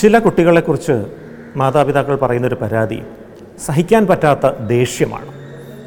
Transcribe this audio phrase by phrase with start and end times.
[0.00, 0.94] ചില കുട്ടികളെക്കുറിച്ച്
[1.56, 3.02] മാതാപിതാക്കൾ പറയുന്നൊരു പരാതി
[3.66, 5.26] സഹിക്കാൻ പറ്റാത്ത ദേഷ്യമാണ്.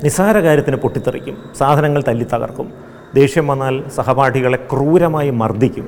[0.04, 2.74] നിസ്സാര കാര്യത്തിന് പൊട്ടിത്തെറിക്കും സാധനങ്ങൾ തല്ലി തകർക്കും.
[3.16, 5.88] ദേഷ്യം വന്നാൽ സഹപാഠികളെ ക്രൂരമായി മർദ്ദിക്കും.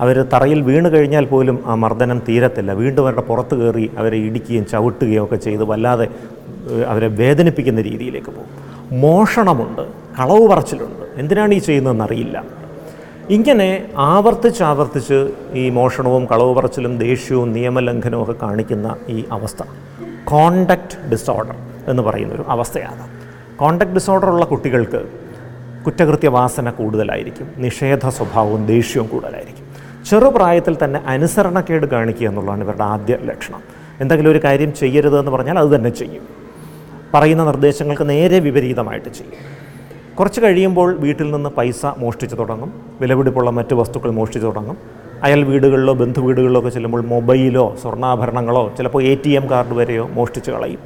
[0.00, 2.72] അവർ തറയിൽ വീണ് കഴിഞ്ഞാൽ പോലും ആ മർദ്ദനം തീരത്തില്ല.
[2.72, 6.08] വീണ്ടും അവരുടെ പുറത്ത് കയറി അവരെ ഇടിക്കുകയും ചവിട്ടുകയും ഒക്കെ ചെയ്ത് വല്ലാതെ
[6.86, 8.52] അവരെ വേദനിപ്പിക്കുന്ന രീതിയിലേക്ക് പോകും.
[9.00, 9.82] മോഷണമുണ്ട്
[10.18, 11.04] കളവ് പറച്ചിലുണ്ട്.
[11.20, 12.44] എന്തിനാണ് ഈ ചെയ്യുന്നതെന്ന് അറിയില്ല
[13.30, 19.62] ഇങ്ങനെ ആവർത്തിച്ച് ആവർത്തിച്ച് ഈ മോഷണവും കളവ് പറച്ചിലും ദേഷ്യവും നിയമലംഘനവും ഒക്കെ കാണിക്കുന്ന ഈ അവസ്ഥ.
[20.24, 21.54] കോണ്ടക്റ്റ് ഡിസോർഡർ
[21.88, 23.08] എന്ന് പറയുന്ന ഒരു അവസ്ഥയാണ്.
[23.56, 25.08] കോണ്ടക്റ്റ് ഡിസോർഡർ ഉള്ള കുട്ടികൾക്ക്
[25.86, 29.66] കുറ്റകൃത്യവാസന കൂടുതലായിരിക്കും നിഷേധ സ്വഭാവവും ദേഷ്യവും കൂടുതലായിരിക്കും.
[30.04, 33.62] ചെറുപ്രായത്തിൽ തന്നെ അനുസരണക്കേട് കാണിക്കുക എന്നുള്ളതാണ് ഇവരുടെ ആദ്യ ലക്ഷണം.
[34.00, 36.28] എന്തെങ്കിലും ഒരു കാര്യം ചെയ്യരുത് എന്ന് പറഞ്ഞാൽ അത് തന്നെ ചെയ്യും.
[37.14, 39.65] പറയുന്ന നിർദ്ദേശങ്ങൾക്ക് നേരെ വിപരീതമായിട്ട് ചെയ്യും.
[40.18, 42.72] കുറച്ച് കഴിയുമ്പോൾ വീട്ടിൽ നിന്ന് പൈസ മോഷ്ടിച്ചു തുടങ്ങും.
[43.00, 44.76] വിലപിടിപ്പുള്ള മറ്റ് വസ്തുക്കൾ മോഷ്ടിച്ചു തുടങ്ങും.
[45.22, 50.50] അയൽ വീടുകളിലോ ബന്ധു വീടുകളിലോ ഒക്കെ ചെല്ലുമ്പോൾ മൊബൈലോ സ്വർണാഭരണങ്ങളോ ചിലപ്പോൾ എ ടി എം കാർഡ് വരെയോ മോഷ്ടിച്ച്
[50.50, 50.78] കളയും.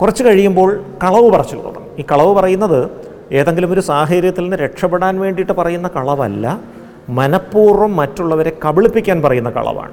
[0.00, 1.90] കുറച്ച് കഴിയുമ്പോൾ കളവ് പറച്ചിൽ തുടങ്ങും.
[1.98, 2.90] ഈ കളവ് പറയുന്നത്
[3.32, 6.60] ഏതെങ്കിലും ഒരു സാഹചര്യത്തിൽ നിന്ന് രക്ഷപ്പെടാൻ വേണ്ടിയിട്ട് പറയുന്ന കളവല്ല
[7.08, 9.92] മനഃപൂർവം മറ്റുള്ളവരെ കബളിപ്പിക്കാൻ പറയുന്ന കളവാണ്.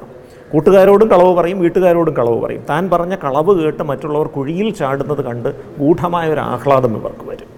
[0.54, 2.64] കൂട്ടുകാരോടും കളവ് പറയും വീട്ടുകാരോടും കളവ് പറയും.
[2.70, 7.55] താൻ പറഞ്ഞ കളവ് കേട്ട് മറ്റുള്ളവർ കുഴിയിൽ ചാടുന്നത് കണ്ട് ഗൂഢമായ ഒരു ആഹ്ലാദം ഇവർക്ക് വരും.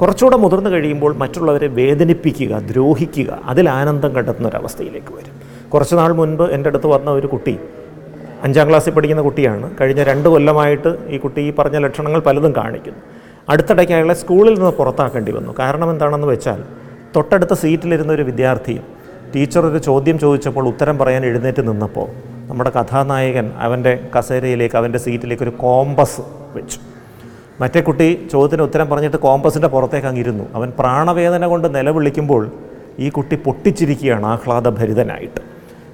[0.00, 5.34] കുറച്ചുകൂടെ മുതിർന്നു കഴിയുമ്പോൾ മറ്റുള്ളവരെ വേദനിപ്പിക്കുക ദ്രോഹിക്കുക അതിൽ ആനന്ദം കണ്ടെത്തുന്ന ഒരവസ്ഥയിലേക്ക് വരും.
[5.72, 7.54] കുറച്ച് നാൾ മുൻപ് എന്റെ അടുത്ത് വന്ന ഒരു കുട്ടി
[8.42, 9.66] അഞ്ചാം ക്ലാസ്സിൽ പഠിക്കുന്ന കുട്ടിയാണ്.
[9.80, 13.02] കഴിഞ്ഞ രണ്ട് കൊല്ലമായിട്ട് ഈ കുട്ടി ഈ പറഞ്ഞ ലക്ഷണങ്ങൾ പലതും കാണിക്കുന്നു.
[13.48, 15.54] അടുത്തിടയ്ക്ക് അയാളെ സ്കൂളിൽ നിന്ന് പുറത്താക്കേണ്ടി വന്നു.
[15.58, 16.60] കാരണം എന്താണെന്ന് വെച്ചാൽ
[17.16, 18.76] തൊട്ടടുത്ത സീറ്റിലിരുന്ന ഒരു വിദ്യാർത്ഥി
[19.34, 22.08] ടീച്ചർ ഒരു ചോദ്യം ചോദിച്ചപ്പോൾ ഉത്തരം പറയാൻ എഴുന്നേറ്റ് നിന്നപ്പോൾ
[22.50, 26.22] നമ്മുടെ കഥാനായകൻ അവന്റെ കസേരയിലേക്ക് അവന്റെ സീറ്റിലേക്ക് ഒരു കോമ്പസ്
[26.56, 26.78] വെച്ചു.
[27.60, 30.44] മറ്റേ കുട്ടി ചോദ്യത്തിന് ഉത്തരം പറഞ്ഞിട്ട് കോമ്പസിന്റെ പുറത്തേക്ക് അങ്ങിരുന്നു.
[30.54, 32.50] അവൻ പ്രാണവേദന കൊണ്ട് നിലവിളിക്കുമ്പോൾ
[32.98, 35.40] ഈ കുട്ടി പൊട്ടിച്ചിരിക്കുകയാണ് ആഹ്ലാദഭരിതനായിട്ട്.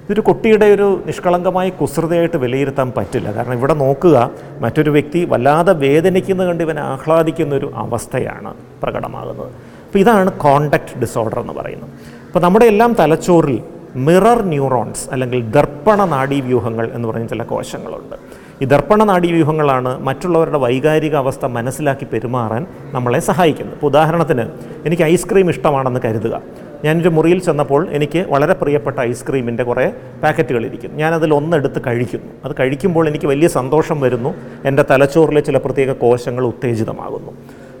[0.05, 3.31] ഇതൊരു കുട്ടിയുടെ ഒരു നിഷ്കളങ്കമായ കുസൃതയായിട്ട് വിലയിരുത്താൻ പറ്റില്ല.
[3.31, 8.53] കാരണം ഇവിടെ നോക്കുക മറ്റൊരു വ്യക്തി വല്ലാതെ വേദനിക്കുന്ന കണ്ട് ഇവൻ ആഹ്ലാദിക്കുന്ന ഒരു അവസ്ഥയാണ്
[8.83, 9.47] പ്രകടമാകുന്നത്.
[9.85, 11.89] അപ്പോൾ ഇതാണ് കോണ്ടക്റ്റ് ഡിസോർഡർ എന്ന് പറയുന്നത്.
[12.27, 13.63] അപ്പോൾ നമ്മുടെ എല്ലാം തലച്ചോറിൽ
[13.95, 18.44] മിറർ ന്യൂറോൺസ് അല്ലെങ്കിൽ ദർപ്പണ നാഡീവ്യൂഹങ്ങൾ എന്ന് പറയുന്ന ചില കോശങ്ങളുണ്ട്.
[18.61, 23.75] ഈ ദർപ്പണ നാഡീവ്യൂഹങ്ങളാണ് മറ്റുള്ളവരുടെ വൈകാരിക അവസ്ഥ മനസ്സിലാക്കി പെരുമാറാൻ നമ്മളെ സഹായിക്കുന്നത്.
[23.75, 24.45] ഇപ്പോൾ ഉദാഹരണത്തിന്
[24.85, 26.41] എനിക്ക് ഐസ്ക്രീം ഇഷ്ടമാണെന്ന് കരുതുക.
[26.85, 29.91] ഞാനൊരു മുറിയിൽ ചെന്നപ്പോൾ എനിക്ക് വളരെ പ്രിയപ്പെട്ട ഐസ്ക്രീമിന്റെ കുറേ
[30.23, 32.31] പാക്കറ്റുകൾ ഇരിക്കുന്നു ഞാനതിൽ ഒന്നെടുത്ത് കഴിക്കുന്നു.
[32.45, 34.33] അത് കഴിക്കുമ്പോൾ എനിക്ക് വലിയ സന്തോഷം വരുന്നു.
[34.65, 37.33] എന്റെ തലച്ചോറിലെ ചില പ്രത്യേക കോശങ്ങൾ ഉത്തേജിതമാകുന്നു.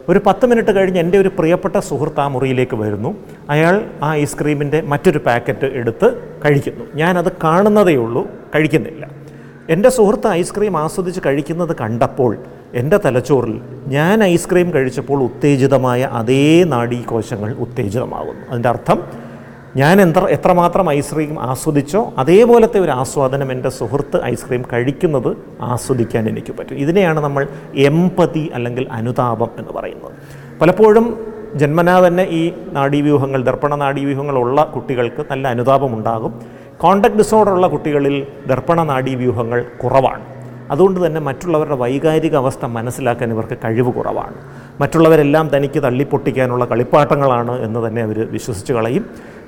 [0.09, 3.15] ഒരു പത്ത് മിനിറ്റ് കഴിഞ്ഞ് എന്റെ ഒരു പ്രിയപ്പെട്ട സുഹൃത്ത് ആ മുറിയിലേക്ക് വരുന്നു.
[3.49, 6.07] അയാൾ ആ ഐസ്ക്രീമിന്റെ മറ്റൊരു പാക്കറ്റ് എടുത്ത്
[6.45, 6.85] കഴിക്കുന്നു.
[6.95, 9.14] ഞാനത് കാണുന്നതേ ഉള്ളൂ കഴിക്കുന്നില്ല.
[9.69, 12.37] എന്റെ സുഹൃത്ത് ഐസ്ക്രീം ആസ്വദിച്ച് കഴിക്കുന്നത് കണ്ടപ്പോൾ
[12.73, 18.41] എന്റെ തലച്ചോറിൽ ഞാൻ ഐസ്ക്രീം കഴിച്ചപ്പോൾ ഉത്തേജിതമായ അതേ നാഡീകോശങ്ങൾ ഉത്തേജിതമാകുന്നു.
[18.49, 19.03] അതിന്റെ അർത്ഥം
[19.75, 26.75] ഞാൻ എത്ര എത്രമാത്രം ഐസ്ക്രീം ആസ്വദിച്ചോ അതേപോലത്തെ ഒരു ആസ്വാദനം എന്റെ സുഹൃത്ത് ഐസ്ക്രീം കഴിക്കുന്നത് ആസ്വദിക്കാൻ എനിക്ക് പറ്റും.
[26.75, 30.11] ഇതിനെയാണ് നമ്മൾ എമ്പതി അല്ലെങ്കിൽ അനുതാപം എന്ന് പറയുന്നത്.
[30.61, 36.39] പലപ്പോഴും ജന്മനാ തന്നെ ഈ നാഡീവ്യൂഹങ്ങൾ ദർപ്പണ നാഡീവ്യൂഹങ്ങളുള്ള കുട്ടികൾക്ക് നല്ല അനുതാപം ഉണ്ടാകും
[36.81, 38.15] കോണ്ടക്ട് ഡിസോർഡർ ഉള്ള കുട്ടികളിൽ
[38.47, 40.23] ദർപ്പണ നാഡീവ്യൂഹങ്ങൾ കുറവാണ്.
[40.71, 44.35] അതുകൊണ്ട് തന്നെ മറ്റുള്ളവരുടെ വൈകാരിക അവസ്ഥ മനസ്സിലാക്കാൻ ഇവർക്ക് കഴിവ് കുറവാണ്.
[44.81, 49.05] മറ്റുള്ളവരെല്ലാം തനിക്ക് തള്ളിപ്പൊട്ടിക്കാനുള്ള കളിപ്പാട്ടങ്ങളാണ് എന്ന് തന്നെ അവർ വിശ്വസിച്ച് കളയും.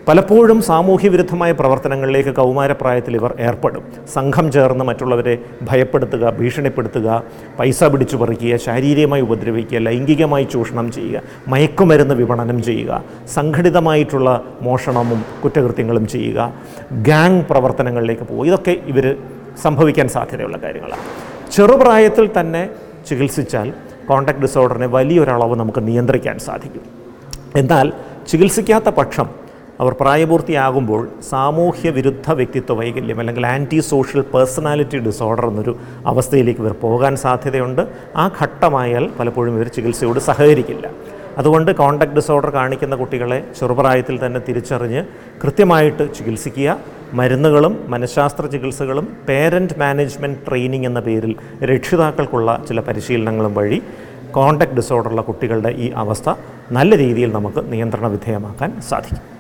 [0.08, 3.84] പലപ്പോഴും സാമൂഹ്യ വിരുദ്ധമായ പ്രവർത്തനങ്ങളിലേക്ക് കൗമാരപ്രായത്തിൽ ഇവർ ഏർപ്പെടും.
[4.14, 5.34] സംഘം ചേർന്ന് മറ്റുള്ളവരെ
[5.70, 7.08] ഭയപ്പെടുത്തുക ഭീഷണിപ്പെടുത്തുക
[7.60, 11.22] പൈസ പിടിച്ചു പറിക്കുക ശാരീരികമായി ഉപദ്രവിക്കുക ലൈംഗികമായി ചൂഷണം ചെയ്യുക
[11.54, 13.04] മയക്കുമരുന്ന് വിപണനം ചെയ്യുക
[13.34, 14.30] സംഘടിതമായിട്ടുള്ള
[14.68, 16.40] മോഷണവും കുറ്റകൃത്യങ്ങളും ചെയ്യുക
[17.10, 18.46] ഗാങ് പ്രവർത്തനങ്ങളിലേക്ക് പോകുക.
[18.52, 19.08] ഇതൊക്കെ ഇവർ
[19.66, 21.04] സംഭവിക്കാൻ സാധ്യതയുള്ള കാര്യങ്ങളാണ്.
[21.56, 22.64] ചെറുപ്രായത്തിൽ തന്നെ
[23.10, 23.68] ചികിത്സിച്ചാൽ
[24.10, 26.86] കോണ്ടാക്ട് ഡിസോർഡറിനെ വലിയൊരളവ് നമുക്ക് നിയന്ത്രിക്കാൻ സാധിക്കും.
[27.62, 27.90] എന്നാൽ
[28.30, 29.47] ചികിത്സിക്കാത്ത പക്ഷം
[29.82, 35.74] അവർ പ്രായപൂർത്തിയാകുമ്പോൾ സാമൂഹ്യ വിരുദ്ധ വ്യക്തിത്വ വൈകല്യം അല്ലെങ്കിൽ ആന്റി സോഷ്യൽ പേഴ്സണാലിറ്റി ഡിസോർഡർ എന്നൊരു
[36.12, 37.84] അവസ്ഥയിലേക്ക് ഇവർ പോകാൻ സാധ്യതയുണ്ട്.
[38.16, 40.88] ആ ഘട്ടമായാൽ പലപ്പോഴും ഇവർ ചികിത്സയോട് സഹകരിക്കില്ല.
[41.38, 45.04] അതുകൊണ്ട് കോണ്ടാക്ട് ഡിസോർഡർ കാണിക്കുന്ന കുട്ടികളെ ചെറുപ്രായത്തിൽ തന്നെ തിരിച്ചറിഞ്ഞ്
[45.44, 46.78] കൃത്യമായിട്ട് ചികിത്സിക്കുക.
[47.20, 51.36] മരുന്നുകളും മനഃശാസ്ത്ര ചികിത്സകളും പേരന്റ് മാനേജ്മെന്റ് ട്രെയിനിങ് എന്ന പേരിൽ
[51.72, 53.82] രക്ഷിതാക്കൾക്കുള്ള ചില പരിശീലനങ്ങളും വഴി
[54.38, 56.30] കോണ്ടാക്ട് ഡിസോർഡറുള്ള കുട്ടികളുടെ ഈ അവസ്ഥ
[56.72, 59.37] നല്ല രീതിയിൽ നമുക്ക് നിയന്ത്രണ വിധേയമാക്കാൻ സാധിക്കും.